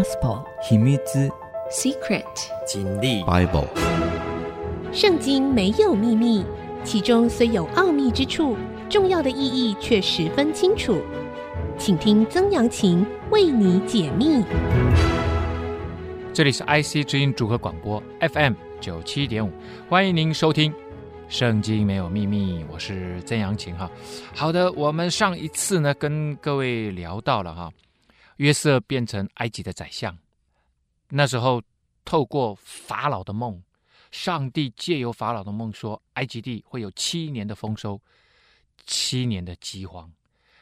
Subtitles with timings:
[0.00, 0.96] Gospel 秘密
[1.70, 2.24] Secret
[2.66, 3.66] 经历 Bible
[4.94, 6.42] 圣经没有秘密，
[6.82, 8.56] 其中虽有奥秘之处，
[8.88, 11.02] 重要的意义却十分清楚。
[11.76, 14.42] 请听曾阳晴为你解密。
[16.32, 19.52] 这里是 IC 之音组合广播 FM 九七点五，
[19.86, 20.72] 欢迎您收听
[21.28, 23.90] 《圣经没有秘密》，我是曾阳晴哈。
[24.34, 27.70] 好的，我们上一次呢跟各位聊到了哈。
[28.40, 30.16] 约瑟变成埃及的宰相，
[31.10, 31.62] 那时候
[32.06, 33.62] 透过法老的梦，
[34.10, 38.00] 上帝借由法老的梦说，埃及地会有七年的丰收，
[38.86, 40.10] 七年的饥荒。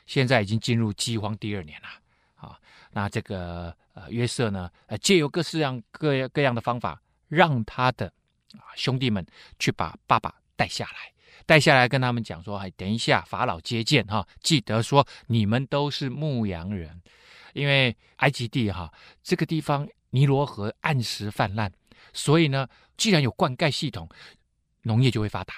[0.06, 1.88] 现在已经进入饥荒第二年了
[2.34, 2.58] 啊！
[2.90, 8.12] 那这个呃约瑟呢，呃借由各式各样各各样的方法，让他的
[8.54, 9.24] 啊兄弟们
[9.60, 11.12] 去把爸爸带下来，
[11.46, 17.00] 带下来跟他们讲说，哎，等一下法老接见哈，记得说你们都是牧羊人。
[17.58, 21.70] 因为埃及地哈这个地方尼罗河按时泛滥，
[22.12, 24.08] 所以呢，既然有灌溉系统，
[24.82, 25.54] 农业就会发达。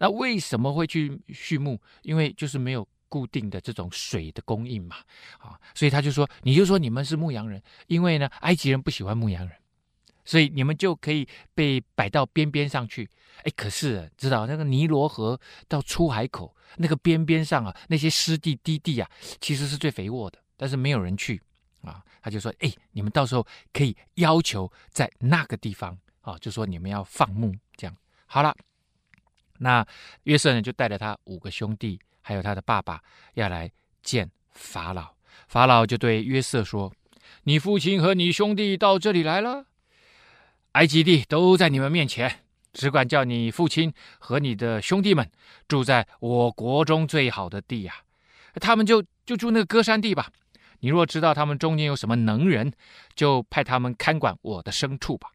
[0.00, 1.80] 那为什么会去畜牧？
[2.02, 4.96] 因为就是没有固定的这种水的供应嘛，
[5.38, 9.56] 啊，所以他就说，你就说你们是牧羊人，因为呢，埃及人不喜欢牧羊人，
[10.24, 13.08] 所以你们就可以被摆到边边上去。
[13.44, 19.10] 哎，可是知道那个尼罗河到出海口那个边边上啊，那些湿地低地啊，
[19.40, 20.38] 其实是最肥沃的。
[20.58, 21.40] 但是没有人去
[21.82, 28.54] 啊，他就说：“哎，你们到时候可以要求在那个地方啊，就说你们要放牧，这样好了。
[29.58, 29.86] 那
[30.24, 33.00] 约瑟呢，就带着他五个兄弟，还有他的爸爸，
[33.34, 33.70] 要来
[34.02, 35.14] 见法老。
[35.46, 36.92] 法老就对约瑟说
[37.44, 39.66] ：‘你父亲和你兄弟到这里来了，
[40.72, 42.40] 埃及地都在你们面前，
[42.72, 45.30] 只管叫你父亲和你的兄弟们
[45.68, 47.94] 住在我国中最好的地呀、
[48.52, 50.32] 啊，他们就就住那个歌山地吧。’
[50.80, 52.72] 你若知道他们中间有什么能人，
[53.14, 55.30] 就派他们看管我的牲畜吧。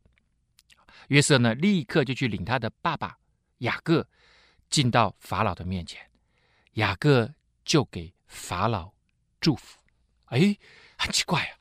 [1.09, 3.17] 约瑟呢，立刻就去领他的爸爸
[3.59, 4.07] 雅各
[4.69, 6.01] 进到法老的面前，
[6.73, 7.33] 雅各
[7.65, 8.93] 就给法老
[9.41, 9.79] 祝福。
[10.27, 10.57] 哎，
[10.97, 11.51] 很奇怪啊，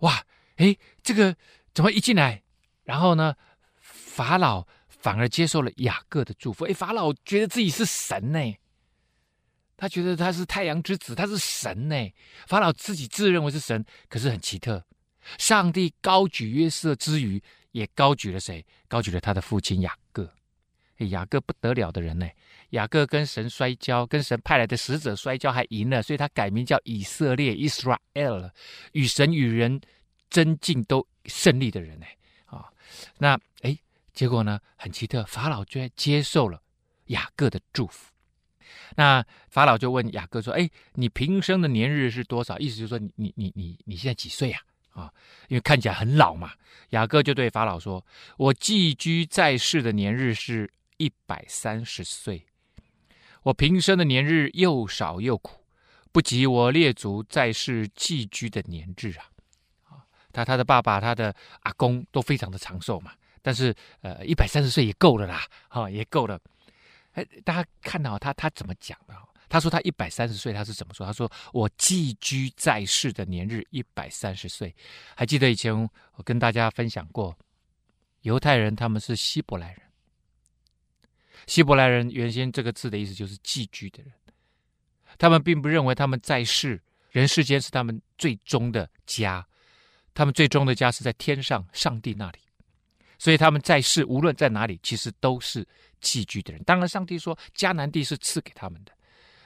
[0.00, 0.24] 哇，
[0.56, 1.36] 哎，这个
[1.74, 2.42] 怎么一进来，
[2.84, 3.34] 然后呢，
[3.80, 6.64] 法老反而接受了雅各的祝福？
[6.66, 8.54] 哎，法老觉得自己是神呢。
[9.76, 11.96] 他觉得他是太阳之子，他是神呢。
[12.46, 14.84] 法老自己自认为是神，可是很奇特。
[15.38, 17.42] 上帝高举约瑟之余，
[17.72, 18.64] 也高举了谁？
[18.88, 20.32] 高举了他的父亲雅各。
[20.98, 22.28] 雅各不得了的人呢。
[22.70, 28.50] 雅各跟神摔跤，跟神派来的使者摔跤还赢了，所以他改名叫以色列 （Israel），
[28.92, 29.80] 与神与人
[30.30, 32.06] 争竞都胜利的人呢。
[32.46, 32.70] 啊，
[33.18, 33.76] 那哎，
[34.12, 34.60] 结果呢？
[34.76, 36.62] 很奇特，法老居然接受了
[37.06, 38.13] 雅各的祝福。
[38.96, 42.58] 那法老就问雅各说：“哎，你平生的年日是多少？
[42.58, 44.58] 意思就是说你，你你你你现在几岁呀？
[44.92, 45.12] 啊，
[45.48, 46.52] 因为看起来很老嘛。”
[46.90, 48.04] 雅各就对法老说
[48.38, 52.46] ：“我寄居在世的年日是一百三十岁。
[53.42, 55.64] 我平生的年日又少又苦，
[56.12, 59.26] 不及我列祖在世寄居的年日啊。”
[59.90, 66.40] 啊，他他的爸爸、他的阿公都非常的长寿嘛，但是呃，一百三十岁也够了啦，哈，也够了。
[67.14, 69.14] 哎，大家看到他他怎么讲的？
[69.48, 71.06] 他说他一百三十岁，他是怎么说？
[71.06, 74.74] 他说我寄居在世的年日一百三十岁。
[75.14, 75.72] 还记得以前
[76.14, 77.36] 我跟大家分享过，
[78.22, 79.80] 犹太人他们是希伯来人。
[81.46, 84.12] 希伯来人原先这个字的意思就是寄居的人，
[85.18, 89.46] 他们并不认为他们在世人世间是他们最终的家，
[90.14, 92.38] 他们最终的家是在天上上帝那里。
[93.18, 95.66] 所以他们在世，无论在哪里，其实都是
[96.00, 96.62] 寄居的人。
[96.64, 98.92] 当然，上帝说迦南地是赐给他们的。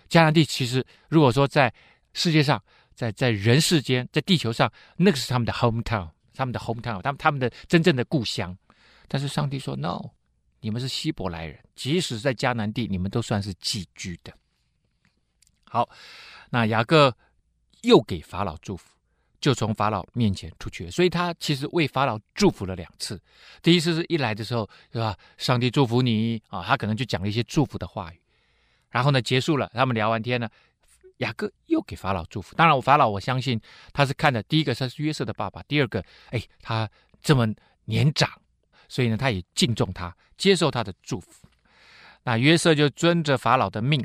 [0.09, 1.73] 迦南地其实，如果说在
[2.15, 2.63] 世界上，
[2.95, 8.57] 在在人世间，在地球上，那个是他们的 hometown，他们的 hometown，他们他们的真正的故乡。
[9.07, 10.11] 但是上帝说，no，
[10.61, 14.33] 你们是希伯来人，即使在迦南地，你们都算是寄居的。
[15.65, 15.89] 好，
[16.51, 17.17] 那雅各
[17.83, 18.98] 又给法老祝福。
[19.41, 23.21] 就从法老面前出去，所以他其实为法老祝福了两次。
[23.63, 25.17] 第一次是一来的时候，是吧？
[25.37, 28.21] 上帝祝福你啊，他可能就讲了一些祝福的话语。
[28.91, 30.49] 然后呢，结束了，他们聊完天呢，
[31.19, 32.55] 雅各又给法老祝福。
[32.57, 33.61] 当然，我法老我相信
[33.93, 36.89] 他是看的，第一个他是约瑟的爸爸，第二个，哎，他
[37.23, 37.47] 这么
[37.85, 38.31] 年长，
[38.89, 41.47] 所以呢，他也敬重他，接受他的祝福。
[42.25, 44.05] 那约瑟就遵着法老的命。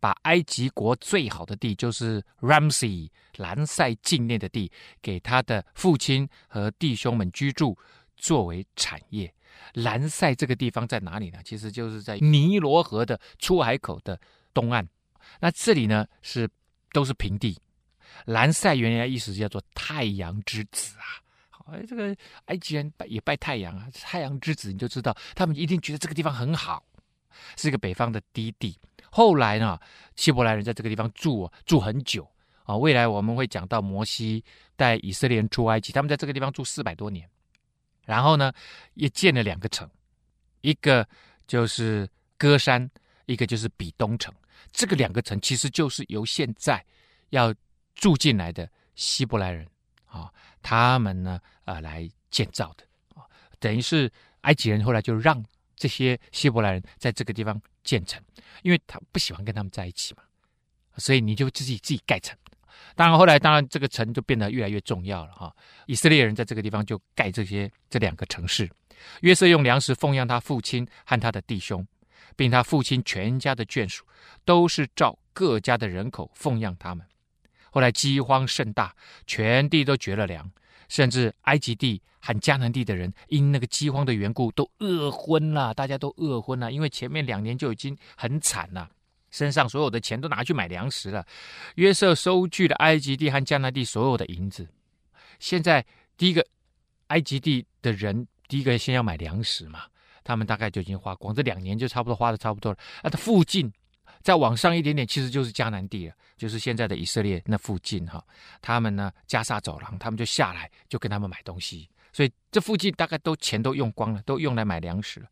[0.00, 7.76] 把埃及国最好的地，就是 Ramsey 兰塞境内的地，给他的父亲和弟兄们居住，
[8.16, 9.32] 作为产业。
[9.74, 11.38] 兰塞这个地方在哪里呢？
[11.44, 14.18] 其实就是在尼罗河的出海口的
[14.54, 14.88] 东岸。
[15.38, 16.48] 那这里呢是
[16.92, 17.56] 都是平地。
[18.24, 22.16] 兰塞原来意思叫做太阳之子啊，哎，这个
[22.46, 26.82] 埃及人拜也拜太阳啊，太阳之子，你就知道他们一定觉得这个地方很好，
[27.56, 28.76] 是一个北方的低地。
[29.10, 29.78] 后来呢，
[30.16, 32.28] 希伯来人在这个地方住住很久
[32.64, 32.76] 啊。
[32.76, 34.44] 未来我们会讲到摩西
[34.76, 37.28] 带以色列人出埃及，他们在这个地方住四百多年。
[38.06, 38.52] 然后呢，
[38.94, 39.88] 也建了两个城，
[40.62, 41.06] 一个
[41.46, 42.90] 就是歌山，
[43.26, 44.34] 一个就是比东城。
[44.72, 46.84] 这个两个城其实就是由现在
[47.30, 47.54] 要
[47.94, 49.66] 住进来的希伯来人
[50.06, 52.84] 啊，他们呢呃来建造的
[53.14, 53.24] 啊，
[53.58, 54.10] 等于是
[54.42, 55.44] 埃及人后来就让
[55.76, 58.22] 这些希伯来人在这个地方建城，
[58.62, 60.22] 因为他不喜欢跟他们在一起嘛，
[60.96, 62.36] 所以你就自己自己盖城。
[62.94, 65.54] 当然后来当然这个城就变得越来越重要了哈。
[65.86, 68.70] 以色列人在这个地方就盖这些这两个城市。
[69.20, 71.86] 约瑟用粮食奉养他父亲和他的弟兄。
[72.36, 74.04] 并他父亲全家的眷属，
[74.46, 77.04] 都是照各家的人口奉养他们。
[77.70, 78.94] 后来饥荒甚大，
[79.26, 80.50] 全地都绝了粮，
[80.90, 85.72] 甚至埃及地和迦南地的人因那个饥荒的缘故都饿昏了。
[85.72, 88.90] 大家都饿昏了，因为前面两年就已经很惨了，
[89.30, 91.24] 身上所有的钱都拿去买粮食了。
[91.76, 94.68] 约瑟收据了埃及地和迦南地所有的银子。
[95.38, 95.86] 现在
[96.18, 96.44] 第一个
[97.06, 99.84] 埃及地的人，第一个先要买粮食嘛。
[100.22, 102.78] 他们大概就已经花光，这两年就差不多花的差不多了。
[103.02, 103.72] 啊，他附近
[104.22, 108.24] 再往上一点点，其实就是迦南地了，就是现在的以色列那附近哈。
[108.60, 115.28] 他们呢，加萨走廊，他们就下来就跟他们买东西，所以这附近大概都钱都用光了，都用来买粮食了。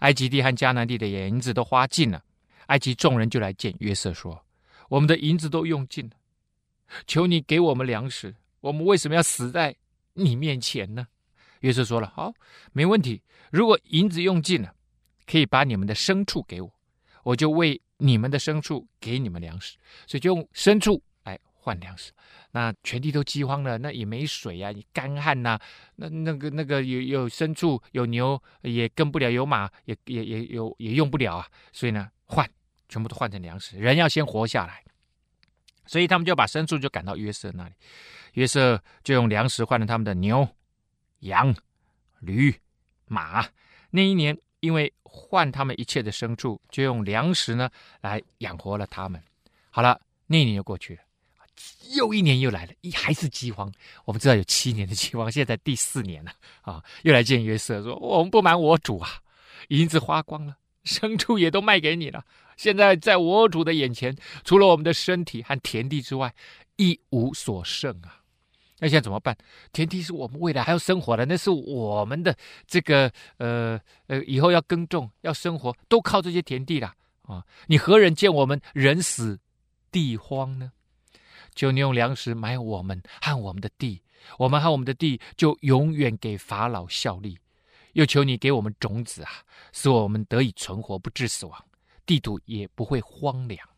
[0.00, 2.22] 埃及地和迦南地的银子都花尽了，
[2.66, 4.44] 埃及众人就来见约瑟说
[4.88, 6.12] ：“我们的银子都用尽了，
[7.06, 9.76] 求你给我们粮食，我们为什么要死在
[10.14, 11.06] 你面前呢？”
[11.60, 12.32] 约瑟说了：“好，
[12.72, 13.22] 没问题。
[13.50, 14.74] 如果银子用尽了，
[15.26, 16.72] 可以把你们的牲畜给我，
[17.22, 19.76] 我就为你们的牲畜给你们粮食。
[20.06, 22.12] 所以就用牲畜来换粮食。
[22.50, 25.58] 那全地都饥荒了，那也没水呀、啊，你干旱呐、
[25.96, 31.48] 那那个那个有有牲畜有牛也跟不了，有马也也也有也用不了啊。
[31.72, 32.48] 所以呢，换
[32.88, 33.78] 全部都换成粮食。
[33.78, 34.82] 人要先活下来，
[35.86, 37.74] 所以他们就把牲畜就赶到约瑟那里。
[38.32, 40.48] 约瑟就用粮食换了他们的牛。”
[41.20, 41.54] 羊、
[42.20, 42.58] 驴、
[43.04, 43.46] 马，
[43.90, 47.68] 那一年因为换他们一切的牲畜，就用粮食呢
[48.00, 49.22] 来养活了他们。
[49.70, 51.02] 好了，那一年就过去了，
[51.94, 53.72] 又一年又来了，一还是饥荒。
[54.04, 56.82] 我们知道有七年的饥荒，现在第四年了啊！
[57.02, 59.20] 又来见约瑟说：“我们不瞒我主啊，
[59.68, 62.24] 银子花光了，牲畜也都卖给你了。
[62.56, 66.34] 现在在我主的眼前，除了我们的身体和田地之外，
[66.76, 68.19] 一无所剩啊。”
[68.80, 69.36] 那现在怎么办？
[69.72, 72.34] 田地是我们未来还要生活的，那是我们的
[72.66, 77.44] 这个呃呃，以后要耕种、要生活，都靠这些田地了啊！
[77.66, 79.38] 你何人见我们人死
[79.92, 80.72] 地荒呢？
[81.54, 84.00] 求你用粮食买我们和我们的地，
[84.38, 87.38] 我们和我们的地就永远给法老效力。
[87.94, 89.30] 又求你给我们种子啊，
[89.72, 91.64] 使我们得以存活，不致死亡，
[92.06, 93.68] 地土也不会荒凉。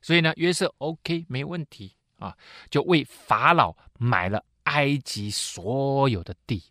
[0.00, 1.97] 所以呢，约瑟 OK，没问题。
[2.18, 2.36] 啊，
[2.70, 6.62] 就为法老买了埃及所有的地，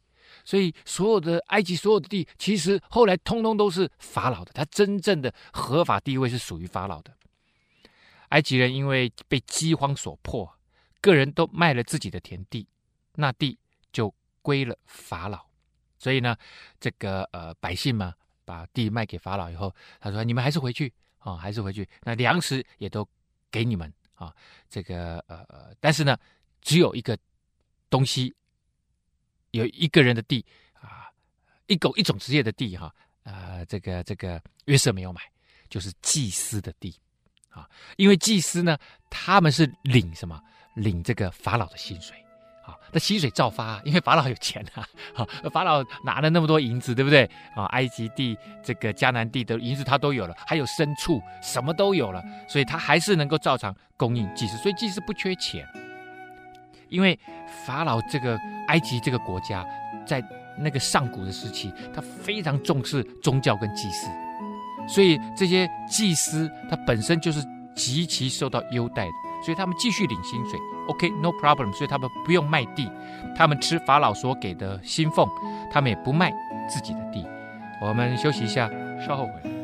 [0.46, 4.52] 所以所有的埃及所有的地，其实后来通通都是法老的。
[4.54, 7.14] 他真正的合法地位是属于法老的。
[8.30, 10.54] 埃及人因为被饥荒所迫，
[11.02, 12.68] 个人都卖了自己的田地，
[13.16, 13.58] 那地
[13.92, 15.46] 就归了法老。
[15.98, 16.36] 所以呢，
[16.80, 18.14] 这个呃百姓嘛，
[18.46, 21.88] 把地卖给法老以后，他说：“你们还是回去啊，还是回去。
[22.04, 23.08] 那粮食也都
[23.50, 24.36] 给你们。”啊，
[24.70, 26.18] 这个呃呃，但是呢，
[26.62, 27.18] 只有一个
[27.90, 28.36] 东西，
[29.52, 31.08] 有一个人的地啊，
[31.68, 32.94] 一狗一种职业的地哈，
[33.24, 35.22] 呃，这个这个约瑟没有买，
[35.70, 36.94] 就是祭司的地
[37.50, 38.78] 啊，因为祭司呢，
[39.10, 40.44] 他们是领什么？
[40.74, 42.16] 领这个法老的薪水。
[42.92, 47.30] 那薪水照发，因为法老有钱啊， 啊，法老拿了那么多银子，对不对？
[47.56, 55.68] 啊，埃及地、这个迦南地的银子他都有了，还有牲畜，什么都有了，所以他还是能够照常供应祭司，所以祭司不缺钱。
[56.90, 57.20] 因为
[57.66, 59.66] 法老这个埃及这个国家，
[60.06, 60.24] 在
[60.58, 64.08] 那个上古的时期，他非常重视宗教跟祭司，
[64.88, 67.44] 所以这些祭司他本身就是
[67.76, 69.12] 极其受到优待的。
[69.46, 71.72] 所以他们继续领薪水，OK，no problem。
[71.74, 72.90] 所以他们不用卖地，
[73.36, 75.28] 他们吃法老所给的薪俸，
[75.72, 76.32] 他们也不卖
[76.70, 77.26] 自己的地。
[77.82, 78.70] 我们休息一下，
[79.06, 79.58] 稍后回来。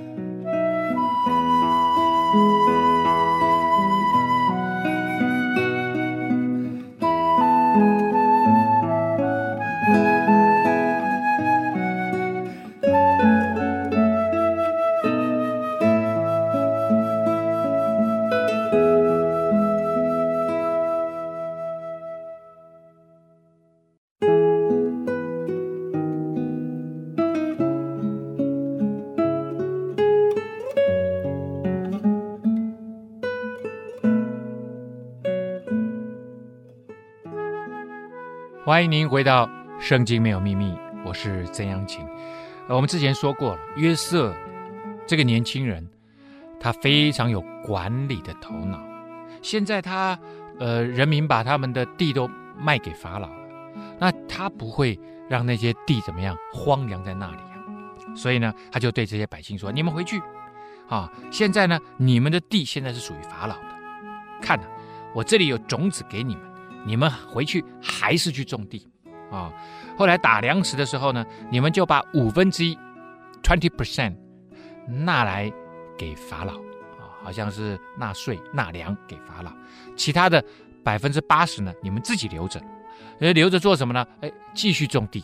[38.74, 39.46] 欢迎您回到
[39.80, 40.72] 《圣经没有秘密》，
[41.06, 42.04] 我是曾阳晴。
[42.68, 44.36] 我们之前说过了，约瑟
[45.06, 45.88] 这个年轻人，
[46.60, 48.84] 他非常有管理的头脑。
[49.44, 50.18] 现在他
[50.60, 52.28] 呃，人民把他们的地都
[52.58, 53.36] 卖给法老了，
[54.00, 55.00] 那他不会
[55.30, 58.16] 让那些地怎么样荒凉在那里啊？
[58.16, 60.20] 所以呢，他就对这些百姓说：“你们回去
[60.90, 61.08] 啊！
[61.30, 63.68] 现在呢，你们的地现在是属于法老的。
[64.42, 64.66] 看呐，
[65.14, 66.44] 我这里有种子给你们。”
[66.86, 68.88] 你们回去还是去种地，
[69.32, 69.52] 啊，
[69.98, 72.78] 后来打粮食的时候呢，你们就把五分之一
[73.42, 74.16] ，twenty percent，
[74.88, 75.52] 纳来
[75.98, 79.52] 给法老，啊，好像是纳税纳粮给法老，
[79.96, 80.44] 其他的
[80.84, 82.62] 百分之八十呢，你们自己留着，
[83.20, 84.06] 呃，留着做什么呢？
[84.22, 85.24] 哎，继续种地，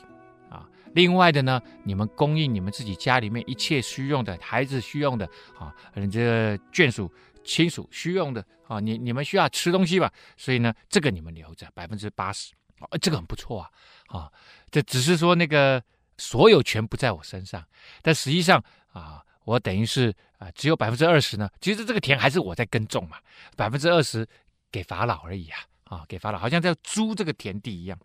[0.50, 5.26] 啊，另外的呢，你们供应你们自己家里面一切需用的，孩子需用的，
[5.60, 7.12] 啊，你这眷属。
[7.44, 13.70] 亲属需用的啊，你你们需要吃东西吧，所以呢，这个你们留着百分之八十，哦，这个很不错啊，
[14.08, 14.32] 啊，
[14.70, 15.84] 这只是说那个
[16.18, 17.64] 所有权不在我身上，
[18.02, 23.18] 但实际上啊，我等于是啊，只有百分之二十呢，其实这个田还是我在耕种嘛，
[23.56, 24.28] 百分之二十
[24.72, 27.98] 给法老而已啊，啊，给法老，好像在租这个田地一样，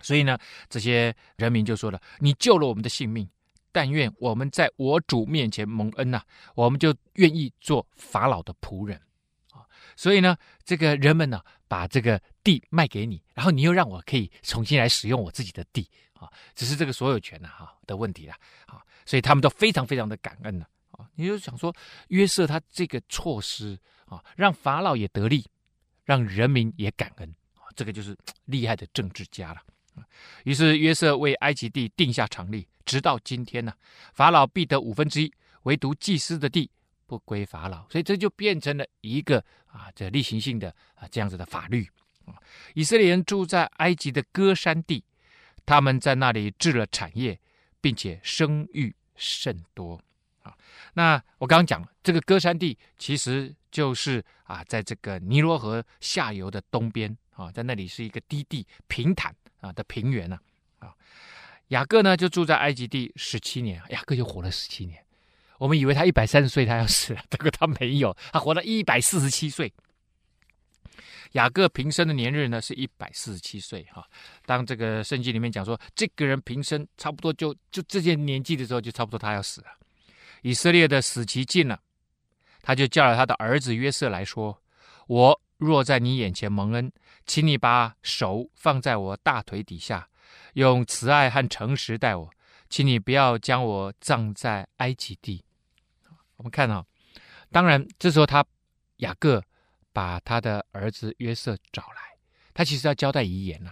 [0.00, 3.28] 所以呢，这些人民就说了，你救了我们的性命。
[3.72, 6.22] 但愿我们在我主面前蒙恩呐、
[6.54, 9.00] 我们就愿意做法老的仆人
[9.52, 9.66] 啊。
[9.96, 16.28] 所以呢，这个人们呢，把这个地卖给你，然后你又让我可以重新来使用我自己的地啊。
[16.54, 18.34] 只是这个所有权呐哈的问题了
[18.66, 18.82] 啊。
[19.04, 21.08] 所以他们都非常非常的感恩呢啊。
[21.14, 21.74] 你就想说，
[22.08, 25.46] 约瑟他这个措施啊，让法老也得利，
[26.04, 27.68] 让人民也感恩啊。
[27.74, 29.62] 这个就是厉害的政治家了。
[30.44, 32.66] 于是约瑟为埃及地定下常例。
[32.84, 33.72] 直到今天呢，
[34.14, 35.30] 法老必得五分之一，
[35.64, 36.70] 唯独祭司的地
[37.06, 41.86] 不归法老，所以这就变成了一个啊，这例行性的啊这样子的法律
[42.24, 42.40] 啊。
[42.72, 45.04] 以色列人住在埃及的歌山地，
[45.66, 47.38] 他们在那里置了产业，
[47.82, 50.00] 并且生育甚多
[50.42, 50.56] 啊。
[50.94, 60.38] 那我刚刚讲了这个歌山地，其实就是啊，在这个尼罗河下游的东边啊，在那里是一个低地平坦啊的平原呢
[60.78, 60.94] 啊。
[61.68, 65.04] 雅各呢，就住在埃及地十七年，雅各就活了十七年。
[65.58, 69.72] 我们以为他一百三十岁他要死了，结果他没有，他活了一百四十七岁。
[71.32, 74.06] 雅各平生的年日呢，是一百四十七岁哈。
[74.46, 79.66] 当这个圣经里面讲说，这个人平生差不多就就这些年纪的时候，就差不多他要死了。
[80.40, 81.78] 以色列的死期近了，
[82.62, 84.58] 他就叫了他的儿子约瑟来说
[85.06, 86.90] ：“我若在你眼前蒙恩，
[87.28, 90.08] 请你把手放在我大腿底下。”
[90.54, 92.28] 用慈爱和诚实待我，
[92.68, 95.44] 请你不要将我葬在埃及地。
[96.36, 96.84] 我们看啊，
[97.52, 98.44] 当然这时候他
[98.96, 99.40] 雅各
[99.92, 102.16] 把他的儿子约瑟找来，
[102.52, 103.70] 他其实要交代遗言呐。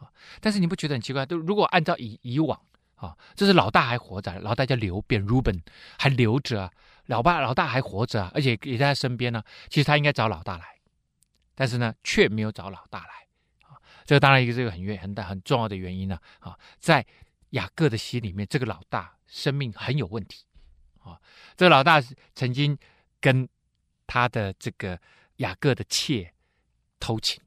[0.00, 0.10] 啊，
[0.40, 1.24] 但是你不觉得很奇怪？
[1.24, 2.60] 都如果按照以以往
[2.96, 5.62] 啊，这是老大还活着，老大叫流便 Ruben
[5.96, 6.72] 还留着啊，
[7.06, 9.42] 老爸老大还活着啊，而且也在他身边呢。
[9.68, 10.64] 其实他应该找老大来，
[11.60, 13.76] 但是呢，却没有找老大来啊。
[14.06, 17.04] 这个当然一个是一个很原很大很重要的原因呢啊，在
[17.50, 20.46] 雅各的心里面，这个老大生命很有问题
[21.04, 21.20] 啊。
[21.58, 22.00] 这个老大
[22.34, 22.78] 曾经
[23.20, 23.46] 跟
[24.06, 24.98] 他的这个
[25.36, 26.32] 雅各的妾
[26.98, 27.42] 偷情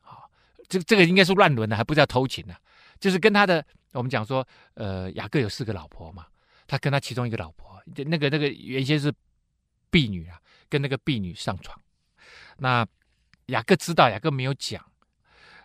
[0.00, 0.24] 啊，
[0.66, 2.56] 这这个应该是乱伦的，还不叫偷情呢，
[2.98, 6.26] 就是跟他的我们讲说，呃，雅各有四个老婆嘛，
[6.66, 9.12] 他跟他其中一个老婆，那个那个原先是
[9.90, 11.78] 婢女啊，跟那个婢女上床，
[12.56, 12.86] 那
[13.48, 14.82] 雅各知道，雅各没有讲。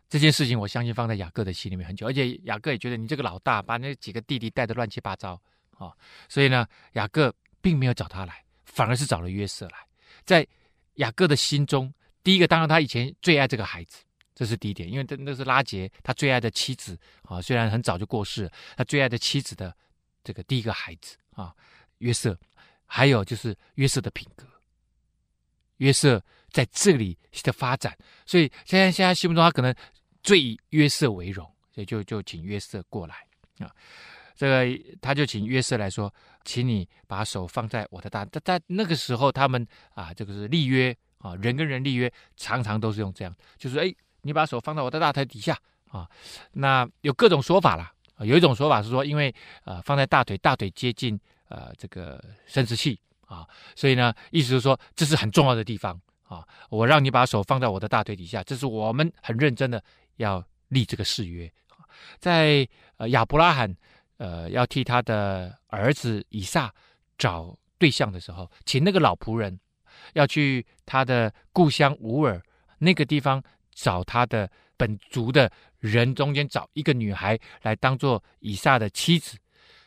[0.10, 5.92] 这件事情，我相信放在雅各的心里面很久，而且雅各也觉得你这个老大把那几个弟弟带得乱七八糟啊，
[6.30, 9.78] 所以呢，雅各并没有找他来，反而是找了约瑟来。
[10.24, 10.46] 在
[10.96, 14.04] 雅各的心中，第一个当然他以前最爱这个孩子，
[14.36, 19.75] 这是第一点，因为这那是拉杰他最爱的妻子啊，虽然很早就过世了，他最爱的妻子的
[20.24, 21.52] 这个第一个孩子啊，
[21.98, 22.38] 约瑟，
[22.86, 24.46] 还有就是约瑟的品格，
[25.78, 27.93] 约瑟在这里的发展，
[28.25, 29.75] 所以现在现在心目中他可能。
[30.25, 33.15] 最以约瑟为荣，所以就就请约瑟过来
[33.60, 33.69] 啊。
[34.38, 36.10] 这个他就请约瑟来说，
[36.45, 38.24] 请你把手放在我的大。
[38.27, 46.10] 在在那个时候，他们啊，这个是立约啊，人跟人立约，常常都是用这样，就是哎，你把手放在我的大腿底下啊。
[46.53, 51.19] 那有各种说法啦，有一种说法是说，因为啊，放在大腿，大腿接近
[51.50, 53.45] 呃这个生殖器啊，
[53.75, 56.48] 所以呢，意思是说这是很重要的地方啊。
[56.70, 59.84] 我让你把手放在我的大腿底下，这是我们很认真的。
[60.18, 61.51] 要立这个誓约，
[62.20, 63.75] 在呃亚伯拉罕
[64.18, 66.72] 呃要替他的儿子以撒
[67.18, 69.60] 找对象的时候，请那个老仆人
[70.13, 72.39] 要去他的故乡乌尔
[72.77, 73.42] 那个地方
[73.74, 79.36] 找他的本族的人中间找一个女孩来当做以撒的妻子。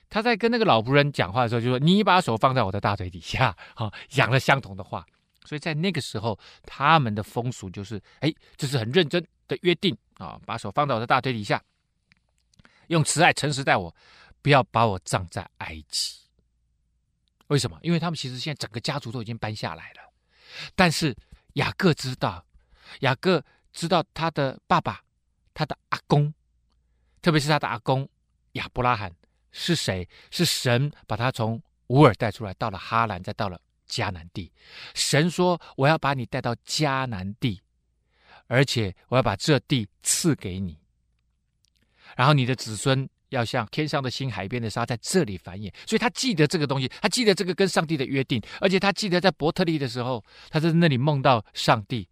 [0.08, 5.06] 他在跟那个老仆人讲话的时候，就说：“你把手放在我的大腿底下。”啊，讲了相同的话。
[5.46, 11.62] 所以在那个时候，他们的风俗就是：哎，这是很认真的约定啊，把手放到我的大腿底下，
[12.88, 13.94] 用慈爱、诚实待我，
[14.42, 16.18] 不要把我葬在埃及。
[17.46, 17.78] 为什么？
[17.82, 20.12] 因为他们其实现在整个家族都已经搬下来了，
[20.74, 21.16] 但是
[21.54, 22.44] 雅各知道，
[23.00, 25.00] 雅各知道他的爸爸，
[25.54, 26.34] 他的阿公，
[27.22, 28.08] 特别是他的阿公
[28.52, 29.14] 亚伯拉罕。
[29.58, 30.06] 是谁？
[30.30, 34.52] 是神把他从乌尔带出来，到了哈兰，再到了迦南地。
[34.94, 37.60] 神说：“我要把你带到迦南地，
[38.46, 40.78] 而且我要把这地赐给你。
[42.16, 52.08] 然后你的子孙要像天上的星、海边的沙，在这里繁衍。”所以他记得这个东西，他记得这个跟上帝的约定，而且他记得在伯特利的时候，他在那里梦到上帝。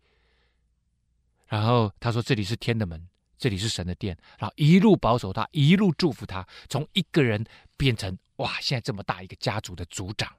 [1.47, 7.45] 然后他说：“这里是天的门。”这里是神的殿，然后一路保守他，一路祝福他，从一个人
[7.77, 10.33] 变成哇，现在这么大一个家族的族长，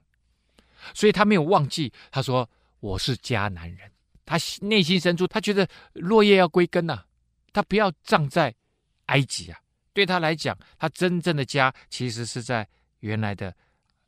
[0.94, 1.92] 所以他没有忘记。
[2.10, 2.48] 他说
[2.80, 3.90] ：“我是迦南人。”
[4.26, 7.04] 他内心深处，他觉得落叶要归根呐、
[7.52, 8.54] 他不要葬在
[9.06, 9.58] 埃及啊。
[9.92, 12.68] 对他来讲，他真正的家其实是在
[13.00, 13.54] 原来的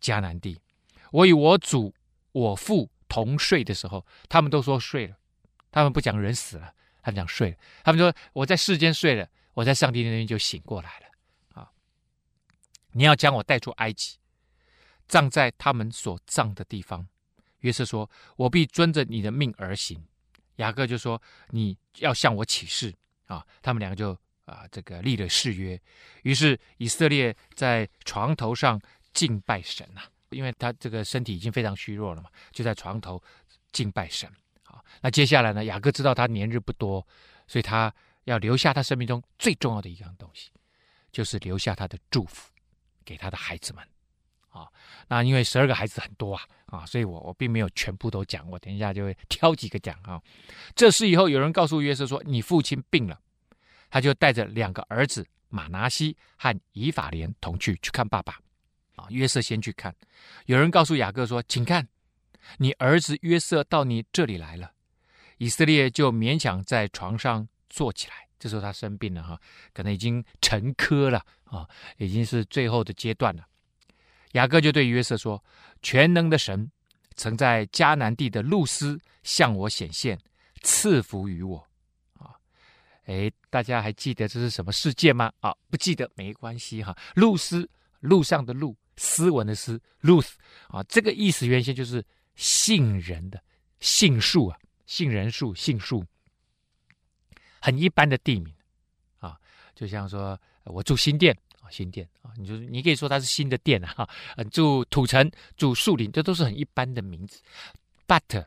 [0.00, 0.60] 迦南地。
[1.12, 1.94] 我与我祖、
[2.32, 5.16] 我父同睡的时候，他们都说睡了，
[5.70, 6.74] 他们不讲人死了。
[7.00, 11.62] 他们讲睡了，他们说我在世间睡了，我在上帝那边就醒过来了。
[11.62, 11.70] 啊，
[12.92, 14.17] 你要将我带出埃及，
[15.08, 17.06] 葬在他们所葬的地方。
[17.60, 20.00] 约瑟说：“我必遵着你的命而行。”
[20.56, 22.94] 雅各就说：“你要向我起誓。”
[23.26, 25.78] 啊，他们两个就啊这个立了誓约。
[26.22, 28.80] 于是以色列在床头上
[29.12, 33.22] 敬拜神呐、因为他这个身体已经非常虚弱了嘛，就在床头
[33.72, 34.26] 敬拜神。
[34.64, 35.64] 啊那接下来呢？
[35.64, 37.06] 雅各知道他年日不多，
[37.46, 40.50] 所以他要留下他生命中最重要的一样东西，
[41.12, 42.50] 就是留下他的祝福
[43.04, 43.86] 给他的孩子们。
[44.50, 44.66] 啊，
[45.08, 50.20] 那因为十二个孩子很多啊，啊，所以我我并没有全部都讲，我等一下就会 挑几个讲啊。
[50.74, 53.20] 这事以后，有人告诉约瑟说：“你父亲病了。”
[53.90, 58.38] 他就带着两个儿子马拿西和以法莲同去去看爸爸。
[58.96, 59.94] 啊，约瑟先去看。
[60.46, 61.86] 有人告诉雅各说：“请看，
[62.58, 64.72] 你儿子约瑟到你这里来了。”
[65.38, 68.14] 以色列就勉强在床上坐起来。
[68.40, 69.40] 这时候他生病了哈，
[69.72, 73.44] 可能已经沉疴了啊，已经是最后的阶段了。
[74.32, 75.42] 雅各就对约瑟说
[75.82, 76.70] ：“全能的神
[77.16, 80.18] 曾在迦南地的路斯向我显现，
[80.62, 81.58] 赐福于我。”
[82.18, 82.34] 啊，
[83.04, 85.32] 哎，大家还记得这是什么事件吗？
[85.40, 86.96] 啊，不记得没关系哈。
[87.14, 87.68] 路斯，
[88.00, 90.36] 路上的路，斯文的斯，路斯
[90.68, 93.42] 啊，这个意思原先就是杏仁的
[93.80, 94.58] 杏树啊。
[94.86, 96.02] 杏仁树、杏树，
[97.60, 98.54] 很一般的地名
[99.18, 99.36] 啊，
[99.74, 101.38] 就像说我住新店，
[101.70, 104.08] 新店啊，你就你可以说它是新的店啊，
[104.50, 107.40] 住土城、住树林，这都是很一般的名字。
[108.06, 108.44] But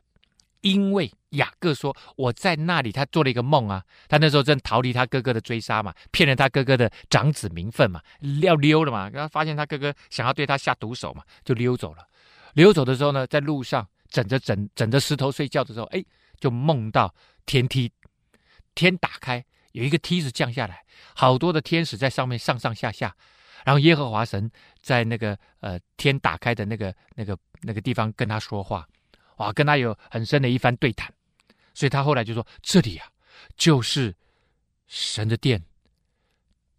[0.62, 8.02] 因为雅各说我在那里，他做了一个梦啊，他那时候正逃离他哥哥的追杀嘛，骗了他哥哥的长子名分嘛，
[8.42, 12.08] 要溜了嘛，然后发现他哥哥想要对他下毒手嘛，就溜走了。
[12.54, 16.04] 溜走的时候呢，在路上枕着枕枕着石头睡觉的时候，哎。
[16.40, 17.14] 就梦到
[17.46, 17.92] 天梯，
[18.74, 20.84] 天打开，有一个梯子降下来，
[21.16, 23.16] 好多的天使在上面上上下下，
[23.66, 24.50] 然后耶和华神
[24.82, 28.88] 在那个呃天打开的那个那个那个地方跟他说话，
[29.38, 31.14] 哇，跟他有很深的一番对谈，
[31.74, 33.08] 所以他后来就说：“这里啊，
[33.56, 34.16] 就是
[34.88, 35.64] 神的殿，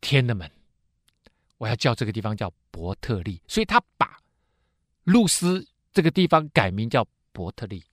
[0.00, 0.50] 天的门，
[1.58, 4.18] 我要叫这个地方叫伯特利。”所以他把
[5.04, 7.84] 露丝这个地方改名叫伯特利，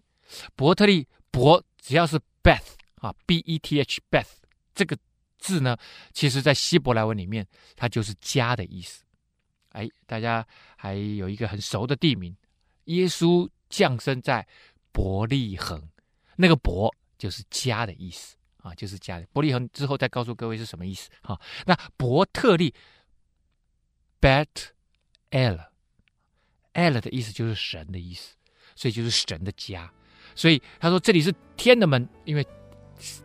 [0.55, 1.07] 伯特利。
[1.31, 4.25] 伯只要是 Beth 啊，B E T H Beth
[4.79, 4.97] 这个
[5.37, 5.75] 字呢，
[6.13, 9.03] 其实在希伯来文里面，它就是家的意思。
[9.73, 12.33] 哎，大家还有一个很熟的地名，
[12.85, 14.47] 耶稣降生在
[14.93, 15.89] 伯利恒，
[16.37, 19.27] 那个伯就是家的意思啊，就是家的。
[19.33, 21.37] 伯利恒之后再告诉各位是什么意思啊？
[21.65, 22.73] 那伯特利
[24.21, 24.47] Bet
[25.31, 28.33] El，El 的意思就是神的意思，
[28.77, 29.91] 所以就是神的家。
[30.35, 32.47] 所以他说这里是天的门，因为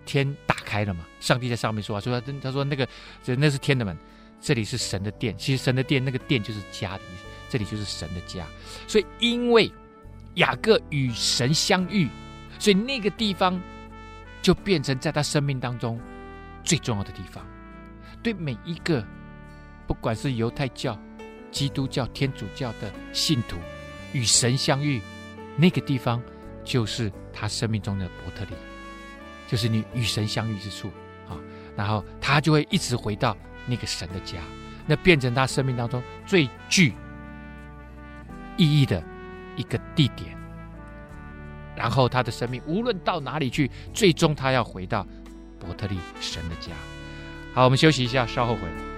[0.04, 0.36] 天
[0.74, 1.04] 开了嘛。
[1.20, 2.84] 上帝在上面说话，说他他说那个
[3.22, 3.96] 这那是天的门，
[4.40, 5.36] 这里是神的殿。
[5.38, 8.44] 其实神的殿那个殿就是家的意思，这里就是神的家。
[8.88, 9.70] 所以因为
[10.34, 12.08] 雅各与神相遇，
[12.58, 13.60] 所以那个地方
[14.42, 16.00] 就变成在他生命当中
[16.64, 17.46] 最重要的地方。
[18.20, 19.06] 对每一个
[19.86, 20.98] 不管是犹太教、
[21.52, 23.56] 基督教、天主教的信徒，
[24.12, 25.00] 与神相遇
[25.56, 26.20] 那个地方。
[26.66, 28.56] 就是他生命中的伯特利，
[29.46, 30.88] 就是你与神相遇之处
[31.28, 31.36] 啊。
[31.76, 34.38] 然后他就会一直回到那个神的家，
[34.86, 36.94] 那变成他生命当中最具
[38.56, 39.02] 意义的
[39.56, 40.36] 一个地点。
[41.76, 45.04] 然后他的生命无论到哪里去，最终他要回到
[45.58, 46.70] 伯特利神的家。
[47.52, 48.93] 好，我们休息一下，稍后回来。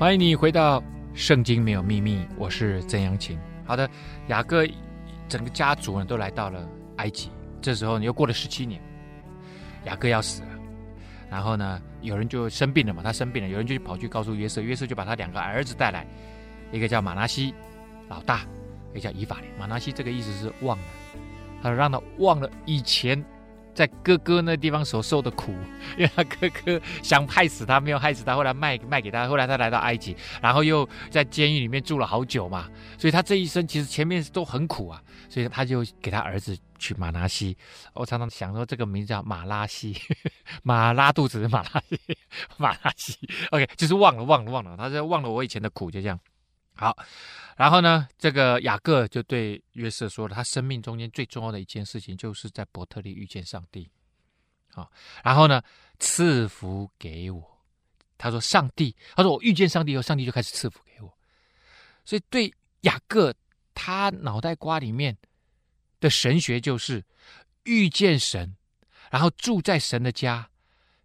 [0.00, 0.80] 欢迎你回到
[1.12, 3.38] 《圣经没有秘密》，我是曾阳晴。
[3.66, 3.86] 好的，
[4.28, 4.66] 雅各
[5.28, 7.28] 整个家族呢都来到了埃及。
[7.60, 8.80] 这时候你又过了十七年，
[9.84, 10.48] 雅各要死了。
[11.28, 16.06] 然后呢，有人就生病了嘛，他生病了，有人就跑去告诉约瑟，约瑟就把他两个儿子带来，
[16.72, 17.54] 一个叫马拿西，
[18.08, 18.38] 老大；
[18.92, 19.52] 一个叫以法莲。
[19.58, 20.84] 马拿西这个意思是忘了，
[21.62, 23.22] 他说让他忘了以前。
[23.74, 25.52] 在哥哥那地方所受的苦，
[25.96, 37.56] 因为他哥哥想害死他，没有害死他，后来卖卖给他，后来他来到埃及，然后又在监狱里面住了好久嘛，所以他这一生其实前面都很苦啊，所以他就给他儿子取马拿西。
[37.94, 39.96] 我常常想说这个名字叫马拉西，
[40.62, 41.98] 马拉肚子的马拉西，
[42.56, 43.16] 马拉西。
[43.50, 46.18] OK，就是忘了忘了忘了，他就忘了我以前的苦，就这样。
[46.74, 46.96] 好。
[47.56, 53.90] 然后呢，这个雅各就对约瑟说了，他生命中间最重要的一件事情，就是在伯特利遇见上帝。
[54.72, 54.90] 好，
[55.22, 55.62] 然后呢，
[55.98, 57.58] 赐福给我。
[58.16, 61.18] 他说：“上帝，他说我遇见上帝以后，上帝就开始赐福给我。”
[62.04, 62.52] 所以对
[62.82, 63.34] 雅各，
[63.74, 65.16] 他脑袋瓜里面
[66.00, 67.02] 的神学就是
[67.64, 68.54] 遇见神，
[69.10, 70.50] 然后住在神的家，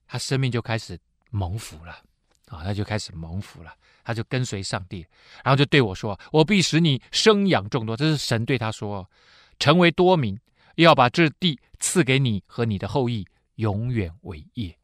[0.06, 0.99] 他生命就开始
[1.30, 2.04] 蒙福了。
[2.47, 3.73] 啊，他就开始蒙福了。
[4.08, 5.03] 他就跟随上帝，
[5.43, 9.10] 然后就对我说：“我必使你生养众多。”这是神对他说
[9.58, 10.39] ：“成为多民，
[10.75, 14.77] 要把这地赐给你和你的后裔，永远为业。”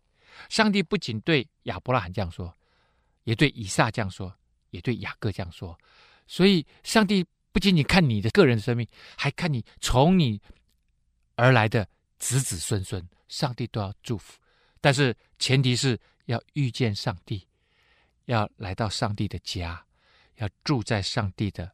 [0.50, 2.52] 上帝不仅对亚伯拉罕这样说，
[3.26, 4.36] 也对以撒这样说，
[4.72, 5.78] 也对雅各这样说。
[6.26, 10.42] 所以，上帝不仅仅看你的个人生命，还看你从你
[11.36, 14.40] 而来的子子孙孙，上帝都要祝福。
[14.80, 17.48] 但是，前提是要遇见上帝。
[18.32, 19.84] 要来到上帝的家，
[20.36, 21.70] 要住在上帝的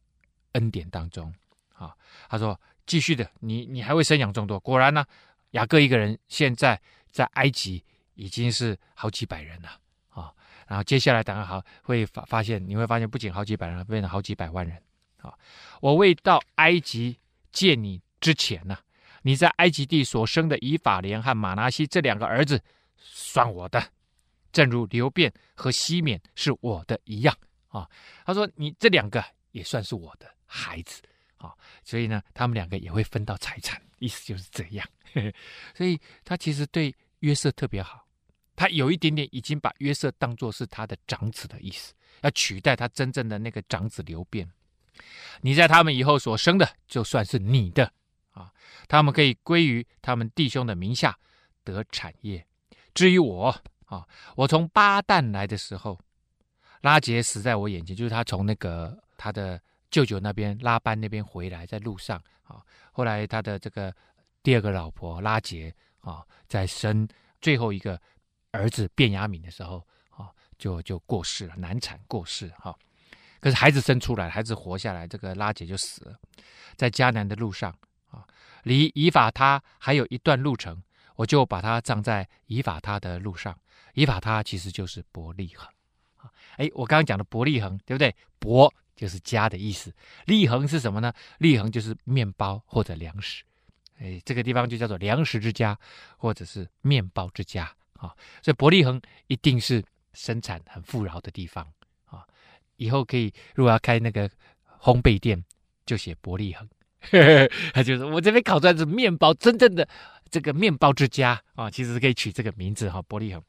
[0.52, 1.32] 恩典当中。
[1.72, 1.94] 啊，
[2.28, 5.06] 他说：“继续的，你你还会生养众多。”果然呢，
[5.52, 6.80] 雅各一个人现在
[7.12, 9.68] 在埃及已经是好几百人了。
[10.08, 10.34] 啊，
[10.66, 14.76] 然后接下来当然好会发发现，你会发现不仅好几百人，变成好几百万人。
[15.18, 15.32] 啊，
[15.80, 17.16] 我未到埃及
[17.52, 18.76] 见你之前呢，
[19.22, 22.60] 你在埃及地所生的以法莲和玛拿西这两个儿子，
[22.96, 23.80] 算我的。
[24.58, 27.32] 正如流便和西缅是我的一样
[27.68, 27.88] 啊，
[28.26, 31.00] 他说你这两个也算是我的孩子
[31.36, 34.84] 啊，所以呢，他们两个也会分到财产，意思就是这样。
[35.76, 38.04] 所以他其实对约瑟特别好，
[38.56, 44.50] 他有一点点已经把约瑟当作是他的长子的意思，要取代他真正的那个长子流便。
[45.40, 47.92] 你在他们以后所生的，就算是你的
[48.32, 48.52] 啊，
[48.88, 51.16] 他们可以归于他们弟兄的名下
[51.62, 52.44] 得产业。
[52.92, 53.56] 至于我。
[53.88, 54.06] 啊！
[54.36, 55.98] 我从巴旦来的时候，
[56.82, 62.62] 拉杰死在我眼前，就是他从那个他的舅舅那边拉班那边回来，在路上啊。
[62.92, 63.94] 后来他的这个
[64.42, 67.08] 第二个老婆拉杰啊，在生
[67.40, 67.98] 最后一个
[68.50, 72.76] 儿子便雅悯的时候啊，就就过世了，难产过世哈。
[73.40, 76.18] 可是孩子生出来，孩子活下来，这个拉杰就死了，
[76.76, 77.74] 在迦南的路上
[78.10, 78.26] 啊，
[78.64, 80.82] 离以法他还有一段路程，
[81.14, 83.58] 我就把他葬在以法他的路上。
[83.98, 85.66] 以法他其实就是伯利恒
[86.18, 88.14] 啊，哎，我刚刚讲的伯利恒对不对？
[88.38, 89.92] 伯就是家的意思，
[90.26, 91.12] 利恒是什么呢？
[91.38, 93.42] 利恒就是面包或者粮食，
[93.98, 95.76] 哎，这个地方就叫做粮食之家，
[96.16, 98.14] 或者是面包之家啊。
[98.40, 99.82] 所以伯利恒一定是
[100.12, 101.66] 生产很富饶的地方
[102.06, 102.24] 啊。
[102.76, 104.30] 以后可以如果要开那个
[104.80, 105.44] 烘焙店，
[105.84, 106.68] 就写伯利恒，
[107.74, 109.88] 他就是我这边烤出来是面包，真正的
[110.30, 113.42] 这个面包之家啊，其实是可以取这个名字哈，伯利恒。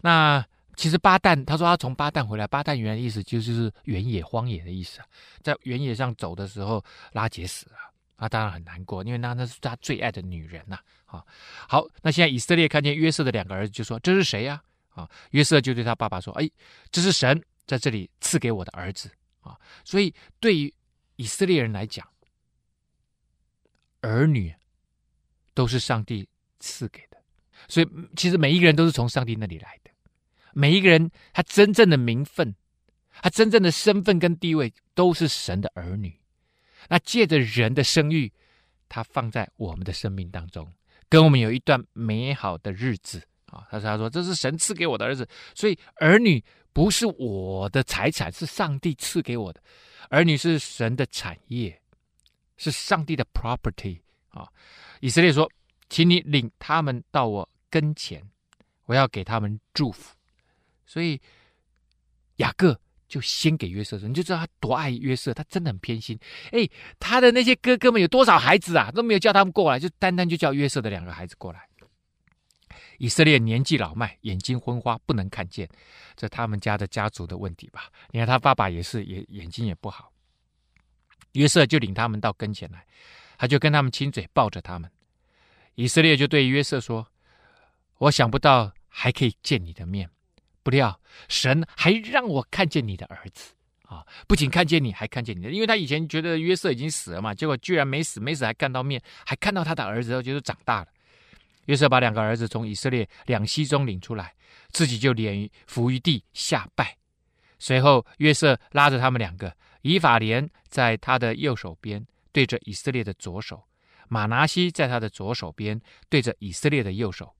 [0.00, 0.44] 那
[0.76, 5.06] 其实巴旦，他说他从巴旦回来，巴旦原来的意思就是原野、荒野的意思啊。
[5.42, 7.76] 在原野上走的时候，拉结死了，
[8.16, 10.78] 他当然很难过，因为那那是他最爱的女人呐。
[11.06, 11.22] 啊，
[11.68, 14.62] 好，那现在以色列看见约瑟的两个儿子，就说这是谁呀？
[14.94, 16.50] 啊，约瑟就对他爸爸说：“哎，
[16.90, 20.72] 这是神在这里赐给我的儿子啊。”所以对于
[21.16, 22.06] 以色列人来讲，
[24.00, 24.54] 儿女
[25.54, 26.26] 都是上帝
[26.60, 27.06] 赐给，
[27.68, 29.90] 所以其实每一个人都是从上帝那里来的。
[30.52, 32.54] 每一个人他真正的名分，
[33.22, 36.14] 他真正的身份跟地位，都是神的儿女。
[36.88, 38.30] 那借着人的生育，
[38.88, 40.70] 他放在我们的生命当中，
[41.08, 43.66] 跟我们有一段美好的日子啊。
[43.70, 49.62] 他说：“他说这是神赐给我的儿子，所以儿女不是我的财产，是上帝赐给我的。
[50.10, 51.80] 儿女是神的产业，
[52.56, 53.98] 是上帝的 property
[54.28, 54.46] 啊。”
[55.00, 55.50] 以色列说
[55.88, 58.22] ：“请你领他们到我跟前，
[58.84, 60.14] 我要给他们祝福。”
[60.86, 61.20] 所以
[62.36, 62.78] 雅各。
[63.08, 66.18] 就先给约瑟说，你就知道他多爱约瑟，他真的很偏心。
[66.50, 66.66] 哎，
[66.98, 68.90] 他的那些哥哥们有多少孩子啊？
[68.90, 71.68] 都没有叫他们过来，就单单就叫约瑟的两个孩子过来。
[72.96, 75.68] 以色列年纪老迈，眼睛昏花，不能看见，
[76.16, 77.90] 这他们家的家族的问题吧？
[78.12, 80.10] 你看他爸爸也是，也眼睛也不好。
[81.32, 82.82] 约瑟就领他们到跟前来，
[83.36, 84.90] 他就跟他们亲嘴，抱着他们。
[85.74, 87.06] 以色列就对约瑟说
[88.02, 90.08] ：“我想不到还可以见你的面。”
[90.64, 93.52] 不料神还让我看见你的儿子
[93.88, 94.06] 啊！
[94.28, 100.86] 不仅看见你，还看见你的，因为他以前觉得约瑟已经死了嘛，结果居然没死，没死还看到面，还看到他的儿子，后就是长大了。
[101.66, 104.32] 约瑟把两个儿子从以色列两栖中领出来，
[104.70, 106.96] 自己就脸伏于地下拜。
[107.58, 113.56] 随后约瑟拉着他们两个，以法莲在他的右手边，对着以色列的左手；
[114.08, 117.34] 马拿西在他的左手边，对着以色列的右手，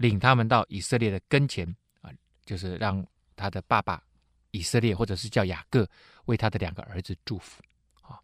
[0.00, 1.68] 领他们到以色列的跟前
[2.00, 2.10] 啊。
[2.46, 4.02] 就是让他的爸爸
[4.50, 5.88] 以色列，或者是叫雅各，
[6.24, 7.62] 为他的两个儿子祝福
[8.02, 8.18] 啊。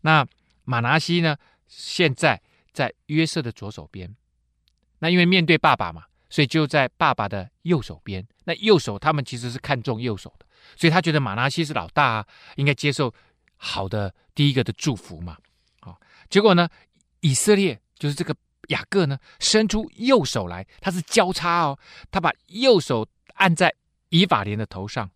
[0.00, 0.26] 那
[0.64, 1.36] 马拿西呢？
[1.68, 2.40] 现在
[2.72, 4.12] 在约瑟的左手边。
[4.98, 8.26] 那因为面对爸爸嘛，所以就在爸爸的右手边。
[8.44, 13.14] 那右手他们其实是看重右手的，所以他觉得马拿西是老大啊，应该接受
[13.56, 15.36] 好的第一个的祝福嘛。
[15.80, 15.96] 啊，
[16.28, 16.68] 结果呢，
[17.20, 18.34] 以色列就是这个
[18.68, 21.78] 雅各呢，伸出右手来，他是交叉哦，
[22.10, 23.06] 他把右手。
[23.38, 23.72] 按在
[24.08, 25.08] 以法莲的头上，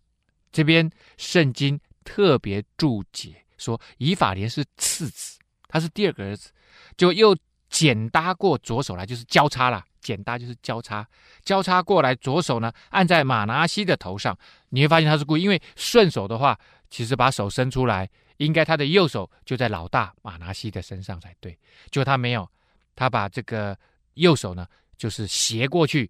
[0.49, 5.37] 这边圣经特别注解说，以法莲是次子，
[5.67, 6.49] 他是第二个儿子，
[6.95, 7.35] 就又
[7.69, 9.83] 剪搭过左手来，就是交叉了。
[9.99, 11.05] 剪搭就是交叉，
[11.43, 14.37] 交叉过来，左手呢按在马拿西的头上，
[14.69, 16.57] 你会发现他是故意，因为顺手的话，
[16.89, 21.57] 其实把手伸出来，应该他的右手就在老大马拿西的身上才对，
[21.91, 22.49] 就他没有，
[22.95, 23.77] 他把这个
[24.15, 26.09] 右手呢，就是斜过去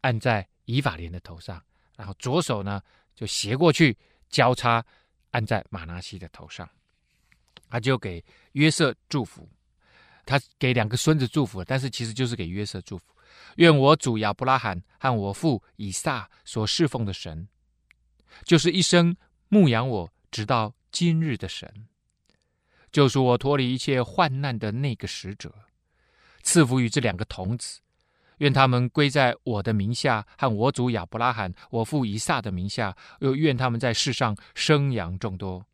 [0.00, 0.46] 按在。
[0.66, 1.60] 以法莲的头上，
[1.96, 2.80] 然后左手呢
[3.16, 3.94] 就斜过去
[4.30, 4.82] 交叉
[5.32, 6.66] 按在玛拿西的头上，
[7.68, 9.46] 他就给约瑟祝福，
[10.24, 13.12] 他给两个孙子祝福，但是其实就是给约瑟祝福。
[13.56, 17.46] 愿我主亚伯拉罕和我父以撒所侍奉的神，
[18.44, 19.14] 就是一生
[19.48, 21.88] 牧养我直到今日的神，
[22.92, 25.52] 救赎我脱离一切患难的那个使者，
[26.42, 27.80] 赐福于这两个童子。
[28.38, 32.96] 愿他们归在我的名下，和我主亚伯拉罕、我父以撒的名下。
[33.20, 35.64] 又愿他们在世上生养众多。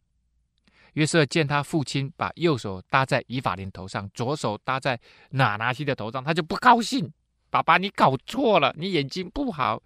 [0.94, 4.98] 约瑟见他父亲把右手搭在以法莲头上，左手搭在
[5.30, 7.10] 玛拿西的头上，他就不高兴。
[7.50, 9.82] 爸爸，你搞错了，你眼睛不好。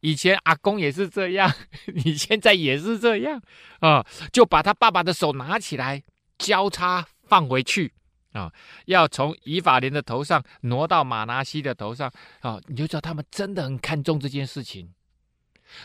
[0.00, 1.50] 以前阿公也是这样，
[1.94, 3.40] 你现在也是这样
[3.80, 4.04] 啊！
[4.30, 6.02] 就把他爸爸的手拿起来，
[6.36, 7.94] 交叉放回去。
[8.36, 8.52] 啊，
[8.84, 14.92] 要从以法莲的头上挪到玛拿西的头上啊，你就知道他们真的很看重这件事情，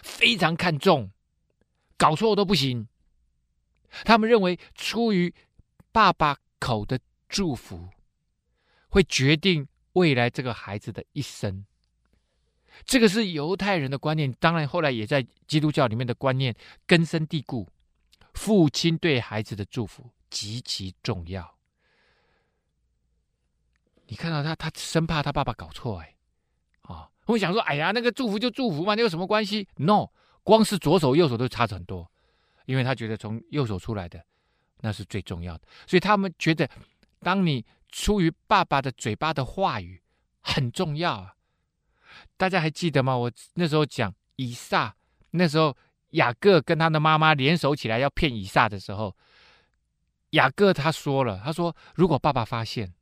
[0.03, 1.11] 非常看重，
[1.97, 2.87] 搞错都不行。
[4.03, 5.33] 他们认为出于
[5.91, 7.89] 爸爸口的祝福，
[8.89, 11.65] 会决定未来这个孩子的一生。
[12.85, 17.67] 这个是犹太人的观念，当然后来也在基督教里面的观念根深蒂固。
[18.33, 21.57] 父亲对孩子的祝福极其重要。
[24.11, 26.15] 你看到他，他生怕他爸爸搞错哎，
[26.81, 30.09] 啊，我想说，哎呀，那个祝福就祝福嘛，那有什么关系？No，
[30.43, 32.11] 光是左手右手都差很多，
[32.65, 34.21] 因为他觉得从右手出来的
[34.81, 36.69] 那是最重要的，所以他们觉得，
[37.21, 40.03] 当你出于爸爸的嘴巴的话语
[40.41, 41.35] 很重要啊。
[42.35, 43.15] 大家还记得吗？
[43.15, 44.93] 我那时候讲以撒，
[45.29, 45.73] 那时候
[46.09, 49.15] 雅各跟他的妈妈联手起来要骗以撒的时候，
[50.31, 52.93] 雅各他说了，他说如果爸爸发现。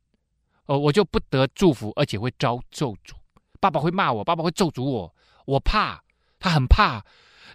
[0.70, 3.16] 呃，我就不得祝福，而且会遭咒诅。
[3.58, 5.12] 爸爸会骂我，爸爸会咒诅我，
[5.44, 6.00] 我怕，
[6.38, 7.04] 他很怕，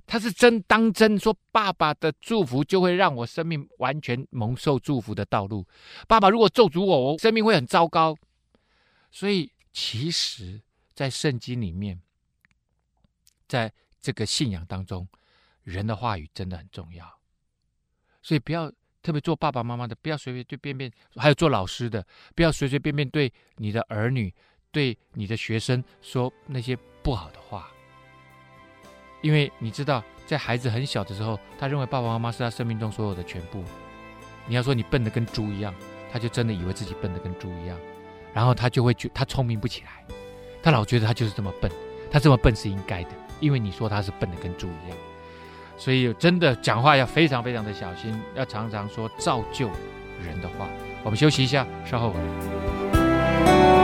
[0.06, 5.66] 他是真当真说，爸爸的祝福就会让我生命完全蒙受祝福的道路。
[6.10, 8.18] 爸爸如果咒诅我，我生命会很糟糕。
[9.10, 10.62] 所以，其实，
[10.94, 12.02] 在圣经里面，
[13.48, 15.08] 在这个信仰当中，
[15.64, 17.18] 人的话语真的很重要。
[18.22, 18.70] 所以，不要
[19.06, 24.34] 特别做爸爸妈妈的，不要随随便便，还有做老师的，不要随随便便对你的儿女、
[24.72, 27.70] 对你的学生说那些不好的话。
[29.22, 33.64] 因为你知道，在孩子很小的时候，他认为爸爸妈妈是他生命中所有的全部。
[34.48, 35.72] 你要说你笨得跟猪一样，
[36.12, 37.78] 他就真的以为自己笨得跟猪一样，
[38.34, 40.04] 然后他就会觉他聪明不起来，
[40.64, 41.72] 他老觉得他就是这么笨，
[42.12, 44.98] 他这么笨是应该的，因为你说他是笨得跟猪一样。
[45.78, 49.68] 所以真的讲话要非常非常的小心，要常常说造就
[50.24, 50.68] 人的话。
[51.04, 53.75] 我们休息一下，稍后回来。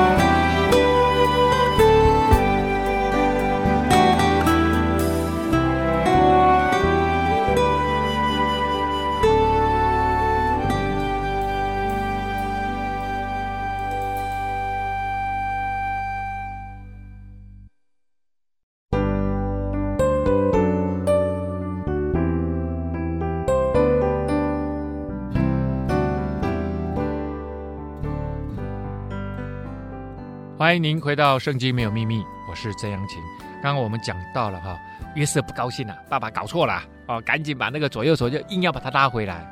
[30.71, 33.21] 欢迎您回到《圣经没有秘密》，我是曾阳晴。
[33.61, 34.79] 刚刚我们讲到了哈，
[35.15, 39.45] 约瑟不高兴了，爸爸搞错了哦，赶紧把那个左右手就硬要把他拉回来。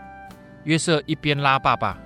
[0.63, 1.97] 约瑟一边拉爸爸，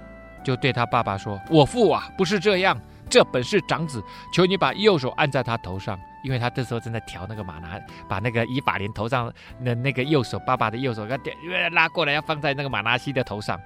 [0.43, 2.75] 就对他爸爸说：“我父啊，不是这样，
[3.07, 9.31] 这本是长子，求你把右手按在他头上，因为他这时候正在调那个马拿，把那个以法莲头上
[9.63, 13.61] 的那个右手，爸爸的右手，给他拉过来，要放在那个马拿西的头上。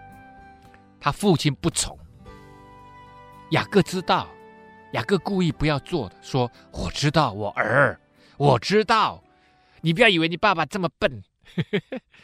[1.00, 1.98] 他父亲不从，
[3.52, 4.28] 雅各知道。”
[4.94, 8.00] 雅各故意不要做的，说：“我知道，我儿，
[8.38, 9.24] 我知道，
[9.82, 11.24] 你不要以为你爸爸这么笨，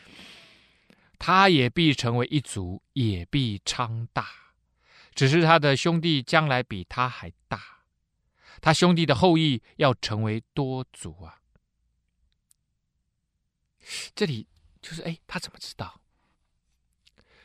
[1.19, 4.28] 他也必成为一族，也必昌大。
[5.13, 7.62] 只是他的兄弟将来比他还大，
[8.62, 11.39] 他兄弟的后裔要成为多族啊。”
[14.15, 14.47] 这里
[14.82, 15.99] 就是，哎，他怎么知道？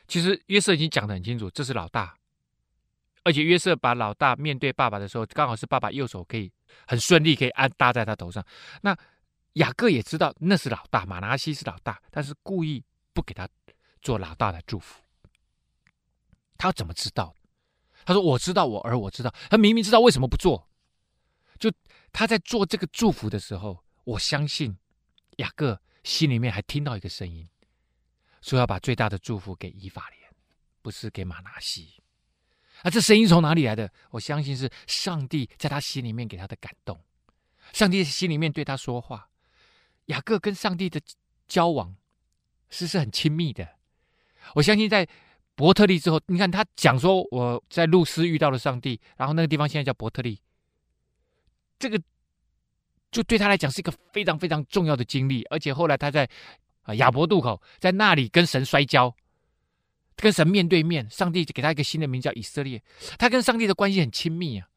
[0.06, 2.17] 其实约瑟已经讲得很清楚，这是老大。
[3.24, 6.50] 而且约瑟把老大面对爸爸的时候，刚好是爸爸右手可以
[6.86, 8.44] 很顺利可以按搭在他头上。
[8.82, 8.96] 那
[9.54, 13.48] 雅各也知道那是老大，马拿西是老大，但是故意不给他
[14.00, 15.02] 做老大的祝福。
[16.56, 17.34] 他怎么知道？
[18.04, 20.68] 他说：“我知道，我儿，我知道。”他明明知道，为什么不做？
[21.58, 21.70] 就
[22.12, 24.78] 他在做这个祝福的时候，我相信
[25.36, 27.48] 雅各心里面还听到一个声音，
[28.40, 30.30] 说要把最大的祝福给以法莲，
[30.80, 32.00] 不是给马拿西。
[32.82, 33.90] 啊，这声音从哪里来的？
[34.10, 36.98] 我相信是上帝在他心里面给他的感动，
[37.72, 39.28] 上帝心里面对他说话。
[40.06, 41.00] 雅各跟上帝的
[41.48, 41.94] 交往
[42.70, 43.68] 是是很亲密的。
[44.54, 45.06] 我相信在
[45.54, 50.40] 伯特利之后，你看他讲说我在路斯遇到了上帝，然后那个地方现在叫伯特利，
[51.78, 52.00] 这个
[53.10, 55.42] 就对他来讲是一个非常非常重要的经历。
[55.50, 56.28] 而且后来他在
[56.82, 59.14] 啊雅伯渡口，在那里跟神摔跤。
[60.18, 62.82] 跟神面对面，上帝给他一个新的名叫以色列。
[63.18, 64.68] 他跟上帝的关系很亲密啊，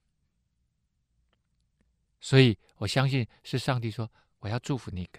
[2.19, 5.09] 所以我相信是上帝说我要祝福你，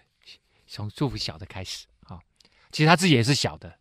[0.66, 2.20] 从祝福小的开始啊。
[2.70, 3.78] 其实他自己也是小的，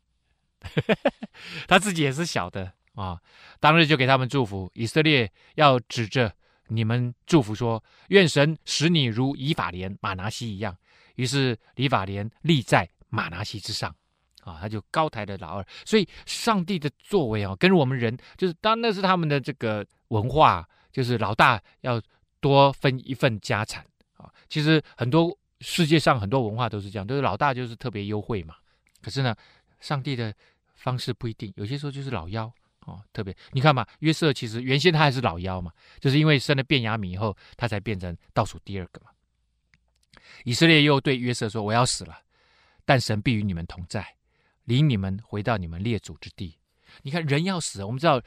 [1.68, 3.22] 他自己也是小的啊。
[3.60, 6.36] 当日就给他们祝福，以色列要指着
[6.68, 10.76] 你们祝福说：愿神使你如以法莲、玛拿西一样。
[11.16, 13.96] 于是以法莲立在玛拿西之上。
[14.42, 22.02] 啊，他就高抬了老二，所以上帝的作为啊，跟我们人就是，当那是他们的这个文化，就是老大要
[22.40, 23.86] 多分一份家产
[24.18, 24.32] 啊。
[24.50, 28.56] 其实很多世界上很多文化都是这样，就是老大就是特别优惠嘛。
[29.02, 29.36] 可是呢，
[29.80, 30.34] 上帝的
[30.76, 32.52] 方式不一定，有些时候就是老幺
[32.86, 39.12] 哦，特别你看嘛，约瑟其实原先他还是老幺嘛，就是因为生了便雅悯以后，他才变成倒数第二个嘛。
[40.44, 42.18] 以色列又对约瑟说：“我要死了，
[42.84, 44.06] 但神必与你们同在。”
[44.66, 46.58] 领你们回到你们列祖之地。
[47.02, 48.22] 你看，人要死，我们知道，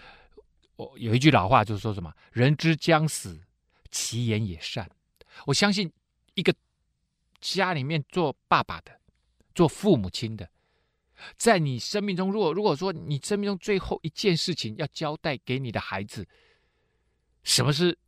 [0.76, 3.40] 我有一句老话就是说什么：“人之将死，
[3.90, 4.90] 其言也善。”
[5.46, 5.92] 我相信，
[6.34, 6.54] 一个
[7.40, 9.00] 家里面做爸爸的、
[9.54, 10.48] 做父母亲的，
[11.36, 16.26] 在你生命中，如果如果说你生命中最后一件事情要交代给你的孩子，
[17.42, 17.98] 什么是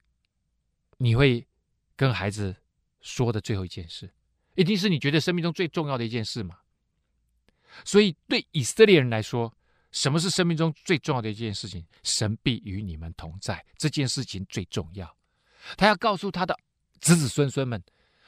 [0.97, 1.47] 你会
[1.95, 2.57] 跟孩子
[3.01, 4.11] 说的最后一件事？
[4.55, 6.59] 一定是你觉得生命中最重要的一件事嘛？
[7.85, 9.53] 所以，对以色列人来说，
[9.93, 11.85] 什么是生命中最重要的一件事情？
[12.03, 15.15] 神必与你们同在，这件事情最重要。
[15.77, 16.57] 他要告诉他的
[17.01, 17.83] 子子孙孙们：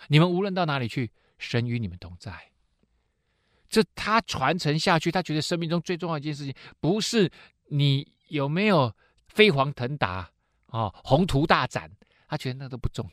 [0.09, 2.33] 你们无论到哪里去，神与你们同在。
[3.69, 7.31] 这他传承下去，他觉得生命中最重要一件事情，不是
[7.69, 8.95] 你有没有
[9.29, 10.31] 飞黄腾达
[10.67, 11.91] 啊、哦，宏图大展，
[12.27, 13.09] 他觉得那都不重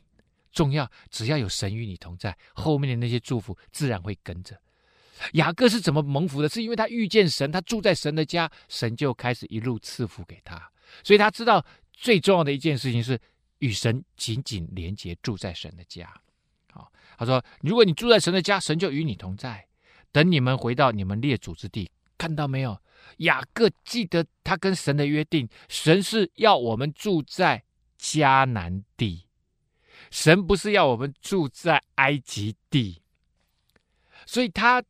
[0.52, 4.58] 重要，只要有神与你同在，后面的那些祝福自然会跟着。
[5.34, 6.50] 雅各是怎么蒙福的？
[6.50, 10.72] 是因为他遇见神，他住在神的家，神就开始一路赐福给他。
[11.04, 13.20] 所以他知道最重要的一件事情是
[13.60, 16.14] 与神紧紧连结，住在神的家。
[16.72, 19.66] 好，他说：如果你住在神的家，神就与你同在。
[20.12, 22.80] 等你们回到你们列祖之地，看到没有？
[23.18, 27.64] 雅各记得他跟神的约定，神是要我们住在
[28.00, 29.28] 迦南地，
[30.10, 33.02] 神不是要我们住在埃及地。
[34.26, 34.82] 所以他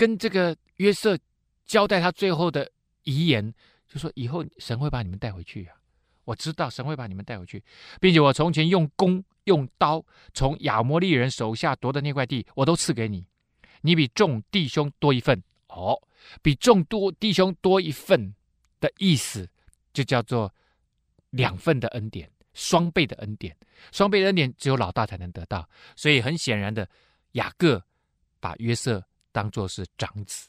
[0.00, 1.18] 跟这个约瑟
[1.66, 2.66] 交代他最后的
[3.02, 3.52] 遗言，
[3.86, 5.76] 就说以后神会把你们带回去啊！
[6.24, 7.62] 我知道神会把你们带回去，
[8.00, 13.26] 并且我从前用弓用刀从亚摩利人手下夺的那块地，我都赐给你。
[13.82, 16.00] 你比众弟兄多一份哦，
[16.40, 18.34] 比众多弟兄多一份
[18.80, 19.46] 的意思，
[19.92, 20.50] 就叫做
[21.28, 23.54] 两份的恩典，双倍的恩典，
[23.92, 25.68] 双倍的恩典只有老大才能得到。
[25.94, 26.88] 所以很显然的，
[27.32, 27.84] 雅各
[28.40, 30.48] 把约瑟当做是长子。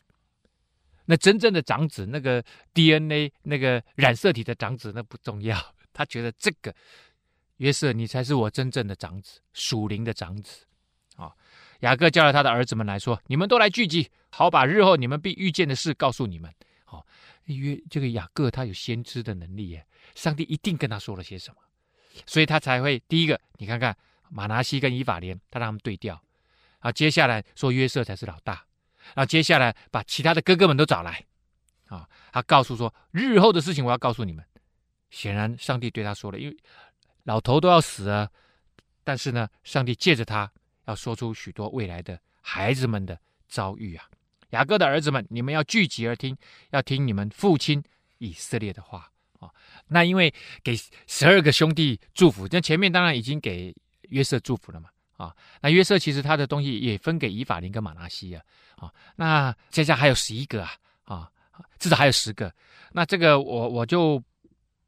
[1.06, 5.58] 那真正的长子，那个 DNA 那个染色体的长子，那不重要。
[5.92, 6.74] 他觉得这个
[7.58, 10.66] 约瑟，你才是我真正的长子，属灵的长子。
[11.16, 11.34] 啊
[11.82, 16.54] 雅各叫了他的儿子们来说：“你们都来聚集，好把日后你们必遇见的事告诉你们。”
[16.86, 17.04] 好，
[17.46, 21.58] 约这个雅各他有先知的能力耶，上帝一定跟他说了些什么，
[22.28, 23.98] 所以他才会第一个，你看看
[24.30, 26.22] 马拿西跟以法莲，他让他们对调，
[26.80, 28.64] 啊，接下来说约瑟才是老大，
[29.16, 31.26] 然后接下来把其他的哥哥们都找来，
[31.88, 34.44] 啊，他告诉说日后的事情我要告诉你们。
[35.10, 36.58] 显然上帝对他说了，因为
[37.24, 38.30] 老头都要死啊，
[39.04, 40.52] 但是呢，上帝借着他。
[40.86, 44.04] 要说出许多未来的孩子们的遭遇啊！
[44.50, 46.36] 雅各的儿子们，你们要聚集而听，
[46.72, 47.82] 要听你们父亲
[48.18, 49.50] 以色列的话啊！
[49.88, 50.34] 那因为
[50.64, 50.76] 给
[51.06, 53.74] 十二个兄弟祝福，那前面当然已经给
[54.10, 55.34] 约瑟祝福了嘛啊！
[55.62, 58.42] 那约瑟其实他的东西也分给以法莲跟马拿西啊
[58.82, 58.94] 啊！
[59.16, 61.30] 那接下来还有十一个啊啊，
[61.80, 62.54] 至少还有十个。
[62.92, 64.22] 那这个我我就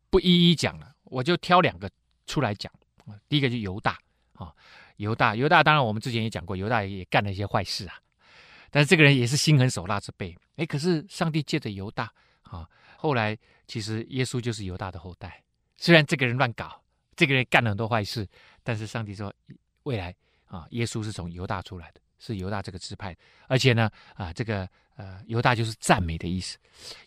[0.09, 1.89] 不一一讲了，我就挑两个
[2.25, 2.71] 出来讲。
[3.29, 3.97] 第一个就犹大
[4.33, 4.51] 啊。
[4.97, 7.95] 犹大，犹大，当然我们之前也讲过，犹大也干了一些坏事啊。
[8.69, 10.37] 但是这个人也是心狠手辣之辈。
[10.55, 12.11] 哎，可是上帝借着犹大
[12.43, 13.37] 啊，后来
[13.67, 15.43] 其实耶稣就是犹大的后代。
[15.77, 16.79] 虽然这个人乱搞，
[17.15, 18.27] 这个人干了很多坏事，
[18.61, 19.33] 但是上帝说
[19.83, 20.15] 未来
[20.45, 23.15] 啊，耶稣是从犹大出来的，是犹大这个支派。
[23.47, 26.57] 而且呢，啊，这个呃，犹大就是赞美的意思。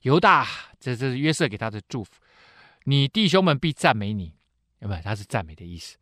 [0.03, 0.47] 犹大，
[0.79, 2.11] 这这是约瑟给他的祝福。
[2.85, 4.35] 你弟兄们必赞美你，
[4.81, 5.03] 有没有？
[5.03, 5.97] 他是赞美的意思。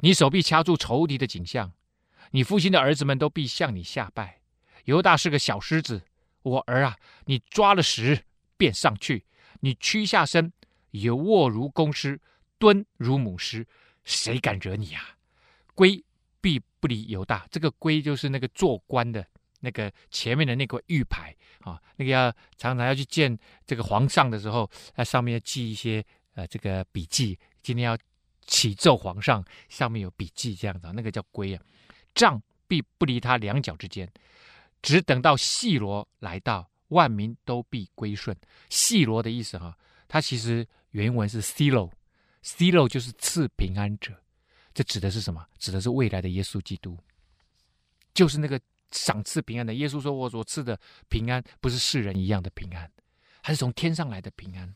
[0.00, 1.72] 你手臂掐住仇敌的颈项，
[2.30, 4.40] 你父亲的儿子们都必向你下拜。
[4.84, 6.02] 犹大是个小狮子，
[6.42, 8.22] 我儿啊，你抓了食
[8.56, 9.24] 便上去，
[9.60, 10.52] 你屈下身，
[10.90, 12.20] 有卧如公狮，
[12.58, 13.66] 蹲如母狮，
[14.04, 15.16] 谁敢惹你啊？
[15.74, 16.02] 归
[16.40, 19.26] 必不离犹大，这个圭就是那个做官的
[19.60, 27.98] 那个前面的那个玉牌啊，那个要常常要去见这个皇上的时候，在上面要记一些呃这个笔记，今天要。
[28.50, 31.62] 启奏皇上，上面有笔记这样子，那个叫圭啊。
[32.14, 34.10] 杖必不离他两脚之间，
[34.80, 38.34] 只等到细罗来到，万民都必归顺。
[38.70, 39.76] 细罗的意思哈，
[40.08, 44.14] 它其实原文是 Silo，Silo 就是赐平安者。
[44.78, 45.44] 这指的是什么？
[45.58, 46.96] 指的是未来的耶稣基督，
[48.14, 48.60] 就是那个
[48.92, 49.74] 赏赐平安的。
[49.74, 52.88] 耶稣说：“我所赐的平安，不是世人一样的平安，
[53.42, 54.72] 还是从天上来的平安。”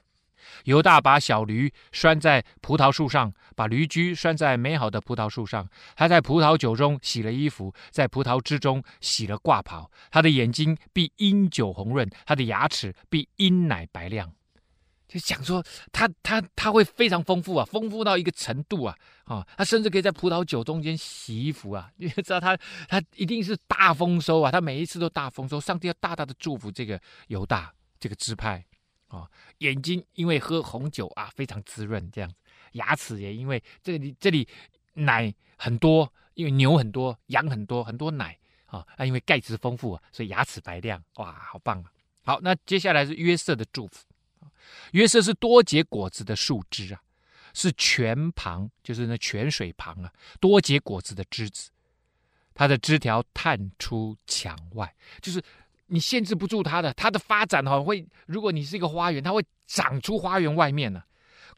[0.64, 5.68] 犹大把小驴拴在葡萄树上，把驴驹拴在美好的葡萄树上。
[5.94, 9.88] 他在葡萄酒中洗了衣服，在葡萄汁中洗了褂袍。
[10.11, 14.34] 他的眼睛必因酒红润，他的牙齿必因奶白亮。
[15.13, 19.47] 就讲说他他他会非常丰富啊，丰富到一个程度啊啊！
[19.59, 22.57] 他甚至可以在葡萄酒中间洗衣服啊， 因为知道他
[22.89, 25.61] 他一定是大丰收啊，他每一次都大丰收。
[25.61, 26.99] 上帝要大大的祝福这个
[27.29, 28.65] 犹大这个支派。
[29.09, 32.31] 啊，眼睛因为喝红酒啊，非常滋润，这样；
[32.73, 34.49] 牙齿也因为这里这里
[34.95, 38.35] 奶很多，因为牛很多，羊很多，很多奶
[38.65, 41.93] 啊，啊，因为钙质丰富啊，所以牙齿白亮，哇，好棒啊！
[42.25, 44.07] 好，那接下来是约瑟的祝福。
[44.93, 47.01] 约瑟是多结果子的树枝啊，
[47.55, 51.71] 是泉旁，就是那泉水旁啊，多结果子的枝子，
[52.55, 55.43] 它的枝条探出墙外，就是。
[55.87, 61.03] 你限制不住它的，它的发展哈会，如果你是一个花园，它会长出花园外面呢、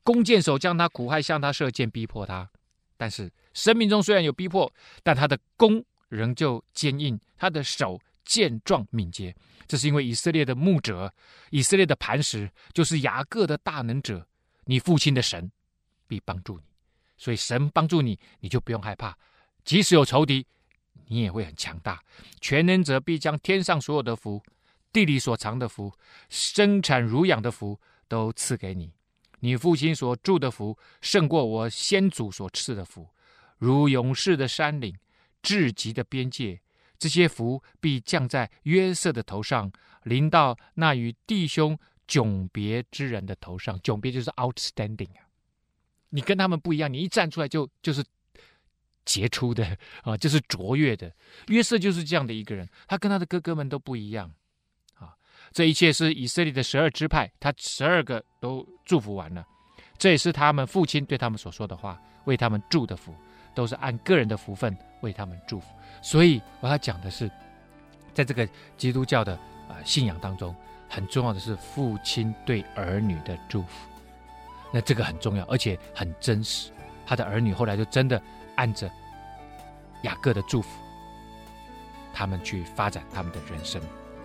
[0.03, 2.51] 弓箭手将他苦害，向他射箭，逼迫他。
[2.97, 4.73] 但是生命中虽然有逼迫，
[5.05, 9.35] 但他的弓仍旧坚硬，他的手健壮敏捷。
[9.67, 11.13] 这是因为以色列的牧者，
[11.51, 14.27] 以色列的磐石，就是雅各的大能者，
[14.65, 15.51] 你父亲的神
[16.07, 16.65] 必帮助你。
[17.17, 19.17] 所以神帮助你，你就不用害怕，
[19.65, 20.47] 即使有仇敌
[21.07, 22.03] 你也会很强大。
[22.41, 24.43] 全能者必将天上所有的福、
[24.93, 25.93] 地里所藏的福、
[26.29, 28.93] 生产乳养的福都赐给你。
[29.41, 33.09] 你父亲所住的福，胜过我先祖所赐的福，
[33.59, 34.95] 如勇士的山岭、
[35.41, 36.61] 至极的边界。
[37.05, 39.71] 这些福必降在约瑟的头上，
[40.05, 41.79] 临到那与弟兄
[42.09, 43.79] 迥别之人的头上。
[43.81, 45.29] 迥别就是 outstanding 啊，
[46.09, 48.03] 你跟他们不一样，你一站出来就就是
[49.05, 51.15] 杰出的啊，就是卓越的。
[51.49, 54.33] 约瑟就是这样的一个人，他跟他的哥哥们都不一样
[54.95, 55.13] 啊。
[55.53, 59.47] 这一切是以色列的十二支派，他十二个都祝福完了，
[59.99, 63.15] 这也是他们父亲对他们所说的话，为他们祝的福，
[63.55, 65.67] 都是按个人的福分为他们祝福。
[66.03, 67.31] 所以我要讲的是，
[68.13, 69.39] 在这个基督教的、
[69.69, 70.55] 呃、信仰当中，
[70.89, 73.89] 很重要的是父亲对儿女的祝福。
[74.71, 76.71] 那这个很重要，而且很真实。
[77.07, 78.21] 他的儿女后来就真的
[78.57, 78.91] 按着
[80.03, 80.69] 雅各的祝福，
[82.13, 83.81] 他们去发展他们的人生。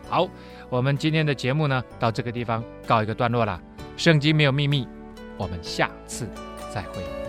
[0.09, 0.27] 好，
[0.69, 3.61] 我们今天的节目呢，到这个地方告一个段落了。
[3.95, 4.87] 圣经没有秘密，
[5.37, 6.27] 我们下次
[6.73, 7.28] 再会。